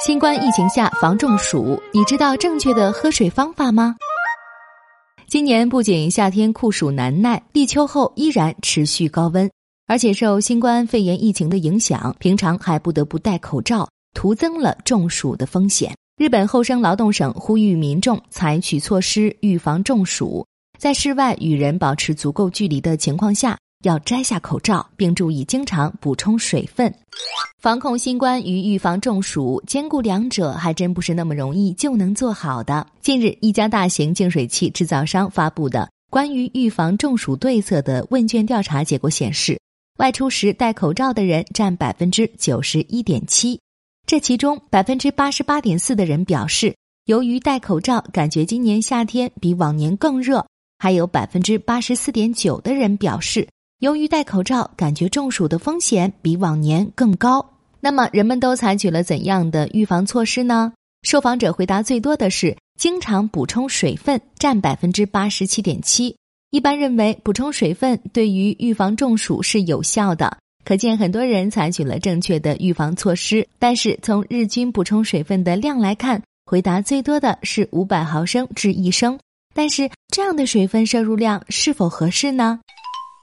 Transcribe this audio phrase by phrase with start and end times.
[0.00, 3.96] 新冠疫情下防中暑，你知道正确的喝水方法吗？
[5.26, 9.50] 今年不仅夏天酷暑难耐，立秋后依然持续高温，
[9.88, 15.92] 而且受新冠肺炎疫情的影响，平常还不得不戴口罩，徒增了中暑的风险。
[16.16, 20.46] 日本厚生劳动省呼吁民众采取措施预防中暑，
[20.78, 23.58] 在室外与人保持足够距离的情况下。
[23.84, 26.92] 要摘下口罩，并注意经常补充水分。
[27.60, 32.84] 防控新冠与预防中暑，兼顾两者还真不是那么容易就能做好的。
[33.00, 39.60] 近日，一家大型净水器制造商发布的关于预防中暑对策的问卷调查结果显示，
[39.98, 43.60] 外出时戴口罩的人占百分之九十一点七，
[44.06, 46.74] 这其中百分之八十八点四的人表示，
[47.06, 50.40] 由于戴口罩，感觉今年夏天比往年更热；
[50.80, 53.46] 还有百分之八十四点九的人表示。
[53.80, 57.48] 由于戴口罩，感觉中暑的风险比往年更高。
[57.78, 60.72] 那么，人们都采取了怎样的预防措施呢？
[61.02, 66.16] 受访者回答最多的是经常补充水分，占百分之八十七点七。
[66.50, 73.46] 一般认为，补充水分对于预防中暑是有效的，可见很多人采取了正确的预防措施。
[73.60, 79.16] 但是，从日均补充水分的量来看，回答最多的是五百毫升至一升。
[79.54, 82.58] 但是，这样的水分摄入量是否合适呢？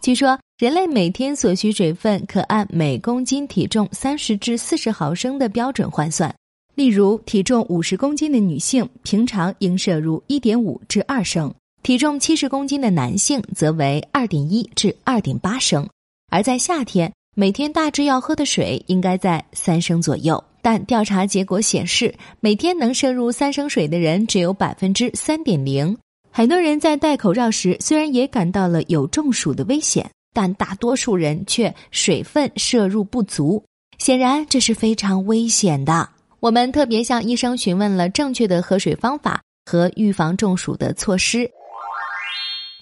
[0.00, 6.32] 据说，人类每天所需水分可按每公斤体重三十至四十毫升的标准换算。
[6.76, 15.86] 例如，体重五十公斤的女性平常应摄入一点五至二升，体重七十公斤的男性则为二点一至二点八升。
[16.30, 20.42] 而在夏天，每天大致要喝的水应该在三升左右。
[20.62, 25.96] 但调查结果显示，每天能摄入三升水的人只有百分之三点零。
[26.38, 33.60] 很多人在戴口罩时，虽然也感到了有中暑的危险，但大多数人却水分摄入不足。
[33.98, 36.08] 显然，这是非常危险的。
[36.38, 41.50] 我们特别向医生询问了正确的喝水方法和预防中暑的措施。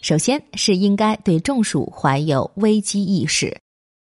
[0.03, 3.57] 首先是应该对中暑怀有危机意识。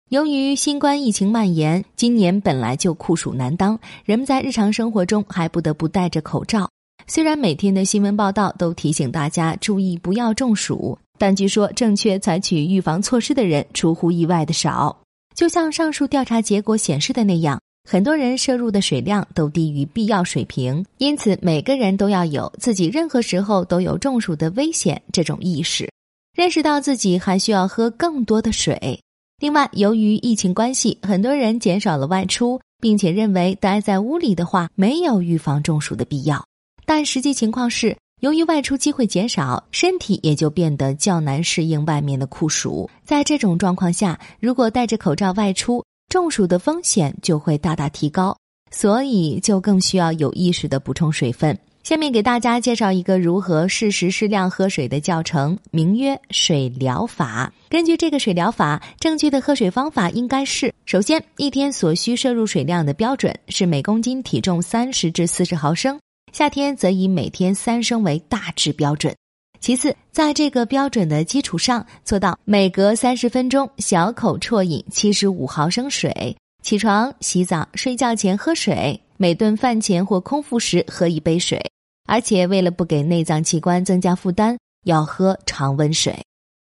[0.09, 6.67] 由于新冠疫情蔓延，今年本来就酷暑难当，人们在日常生活中还不得不戴着口罩。
[7.07, 14.97] 虽然每天的新闻报道都提醒大家注意不要中暑，但据说正确采取预防措施的人出乎意外的少。
[15.35, 17.59] 就像上述调查结果显示的那样，
[17.89, 20.85] 很多人摄入的水量都低于必要水平。
[20.99, 25.89] 因此，每个人都要有自己任何时候都有中暑的危险这种意识，
[26.37, 28.99] 认识到自己还需要喝更多的水。
[29.41, 36.45] 另外，由于疫情关系，很多人减少了外出，并且认为待在屋里的话没有预防中暑的必要。
[36.85, 42.89] 但实际情况是，由于外出机会减少，身体也就变得较难适应外面的酷暑。
[43.03, 48.35] 在这种状况下，如果戴着口罩外出，中暑的风险就会大大提高。
[48.71, 51.57] 所以，就更需要有意识的补充水分。
[51.83, 57.53] 下面给大家介绍一个如何适时适量喝水的教程，名曰水疗法。
[57.69, 65.99] 根据这个水疗法，正确的喝水方法应该是：首先，一天所需摄入水量的标准是每公斤体重三十至四十毫升。
[66.33, 69.15] 夏天则以每天三升为大致标准。
[69.59, 81.61] 其次，在这个标准的基础上，做到每隔三十分钟小口啜饮七十五毫升水，起床、洗澡、睡觉前喝水，每顿饭前或空腹时喝一杯水。
[82.07, 86.17] 而且，为了不给内脏器官增加负担，要喝常温水。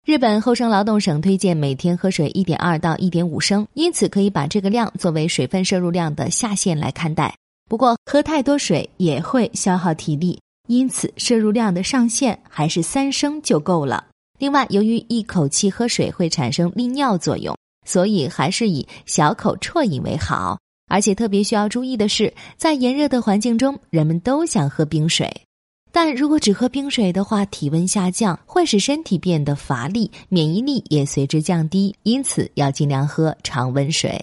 [0.05, 7.37] 日本厚生劳动省推荐每天喝水一点二到一点五升，因此可以把这个量作为水分摄入量的下限来看待。
[7.73, 10.39] 不过，喝太多水也会消耗体力，
[10.69, 14.09] 因此摄入量的上限还是三升就够了。
[14.39, 17.57] 另外，由于一口气喝水会产生利尿作用，
[17.89, 20.59] 所以还是以小口啜饮为好。
[20.89, 25.35] 而且特别需要注意的是，在炎热的环境中，人们都想喝冰水，
[25.91, 34.23] 但如果只喝冰水的话，体温下降会使身体变得乏力，免疫力也随之降低，因此要尽量喝常温水。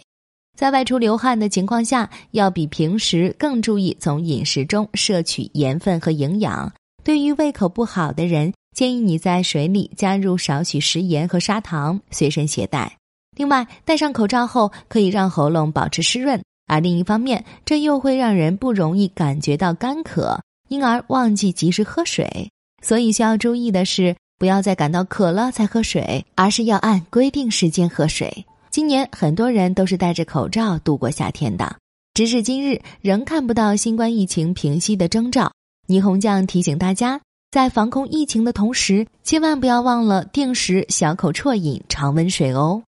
[0.59, 6.69] 在外出流汗的情况下，要比平时更注意从饮食中摄取盐分和营养。
[7.01, 12.97] 对于胃口不好的人，建议你在水里加入少许食盐和砂糖，随身携带。
[13.37, 22.49] 另外，戴上口罩后可以让喉咙保持湿润，而另一方面，这又会让人不容易感觉到干渴，因而忘记及时喝水。
[22.83, 28.45] 所以需要注意的是，不要再感到渴了才喝水，而是要按规定时间喝水。
[28.71, 31.77] 今年很多人都是戴着口罩度过夏天的，
[32.13, 35.51] 直至今日仍看不到新冠疫情平息的征兆。
[35.87, 37.19] 霓虹酱提醒大家，
[37.49, 42.83] 在防控疫情的同时，千万不要忘了定时小口啜饮常温水哦。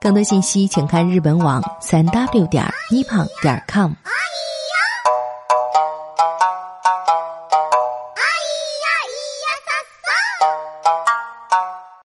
[0.00, 3.92] 更多信息请看日本网三 w 点儿尼胖点 com。